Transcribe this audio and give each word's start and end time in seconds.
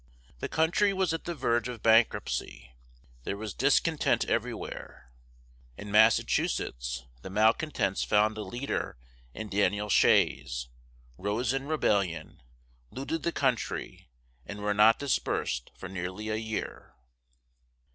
The 0.39 0.49
country 0.49 0.93
was 0.93 1.13
at 1.13 1.25
the 1.25 1.35
verge 1.35 1.67
of 1.67 1.83
bankruptcy, 1.83 2.71
there 3.23 3.37
was 3.37 3.53
discontent 3.53 4.25
everywhere. 4.25 5.11
In 5.77 5.91
Massachusetts, 5.91 7.03
the 7.21 7.29
malcontents 7.29 8.03
found 8.03 8.35
a 8.35 8.41
leader 8.41 8.97
in 9.35 9.49
Daniel 9.49 9.89
Shays, 9.89 10.69
rose 11.19 11.53
in 11.53 11.67
rebellion, 11.67 12.41
looted 12.89 13.21
the 13.21 13.31
country, 13.31 14.09
and 14.43 14.61
were 14.61 14.73
not 14.73 14.97
dispersed 14.97 15.69
for 15.75 15.87
nearly 15.87 16.29
a 16.29 16.35
year. 16.35 16.95